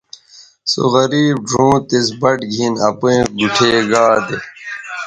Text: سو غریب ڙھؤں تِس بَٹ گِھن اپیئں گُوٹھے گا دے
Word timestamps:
سو 0.71 0.81
غریب 0.93 1.37
ڙھؤں 1.49 1.75
تِس 1.87 2.07
بَٹ 2.19 2.39
گِھن 2.53 2.73
اپیئں 2.89 3.23
گُوٹھے 3.37 3.73
گا 3.91 4.05
دے 4.25 4.37